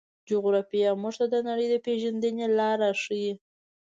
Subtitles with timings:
[0.29, 3.33] جغرافیه موږ ته د نړۍ د پېژندنې لاره راښيي.